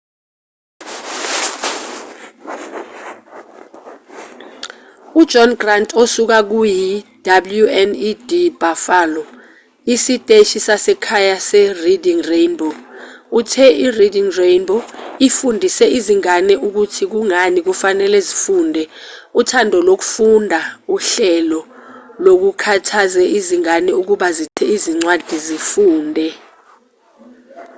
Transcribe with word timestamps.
ujohn 5.19 5.51
grant 5.61 5.89
osuka 6.01 6.37
kuyi-wned 6.51 8.29
buffalo 8.61 9.21
isiteshi 9.93 10.57
sasekhaya 10.67 11.35
sereading 11.47 12.21
rainbow 12.31 12.73
uthe 13.39 13.65
ireading 13.85 14.29
rainbow 14.41 14.81
ifundise 15.27 15.85
izingane 15.97 16.53
ukuthi 16.67 17.03
kungani 17.11 17.59
kufanele 17.67 18.17
zifunde, 18.27 18.83
uthando 19.39 19.77
lokufunda— 19.87 20.59
[uhlelo] 20.95 21.61
lukhuthaze 22.23 23.23
izingane 23.37 23.91
ukuba 24.01 24.27
zithathe 24.37 24.87
incwadi 24.93 25.37
zifunde. 25.47 26.27